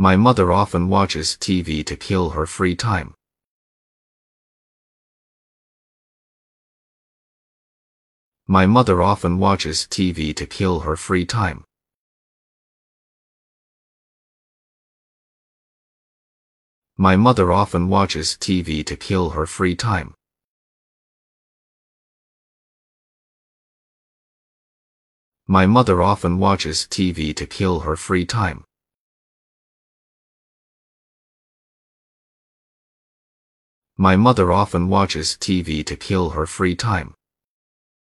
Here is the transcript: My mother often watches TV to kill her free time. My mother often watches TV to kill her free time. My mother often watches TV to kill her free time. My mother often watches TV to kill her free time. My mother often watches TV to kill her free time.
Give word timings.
My 0.00 0.16
mother 0.16 0.50
often 0.50 0.88
watches 0.88 1.36
TV 1.38 1.84
to 1.84 1.94
kill 1.94 2.30
her 2.30 2.46
free 2.46 2.74
time. 2.74 3.12
My 8.46 8.64
mother 8.64 9.02
often 9.02 9.38
watches 9.38 9.86
TV 9.90 10.34
to 10.36 10.46
kill 10.46 10.80
her 10.80 10.96
free 10.96 11.26
time. 11.26 11.64
My 16.96 17.16
mother 17.16 17.52
often 17.52 17.90
watches 17.90 18.38
TV 18.40 18.82
to 18.86 18.96
kill 18.96 19.28
her 19.36 19.44
free 19.44 19.76
time. 19.76 20.14
My 25.46 25.66
mother 25.66 26.02
often 26.02 26.38
watches 26.38 26.86
TV 26.90 27.36
to 27.36 27.46
kill 27.46 27.80
her 27.80 27.96
free 27.96 28.24
time. 28.24 28.64
My 33.96 34.16
mother 34.16 34.52
often 34.52 34.88
watches 34.88 35.36
TV 35.40 35.84
to 35.84 35.96
kill 35.96 36.30
her 36.30 36.46
free 36.46 36.74
time. 36.74 37.14